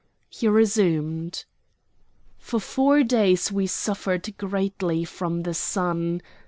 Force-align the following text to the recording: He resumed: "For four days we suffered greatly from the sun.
He 0.29 0.47
resumed: 0.47 1.45
"For 2.39 2.59
four 2.59 3.03
days 3.03 3.51
we 3.51 3.67
suffered 3.67 4.35
greatly 4.35 5.05
from 5.05 5.43
the 5.43 5.53
sun. 5.53 6.21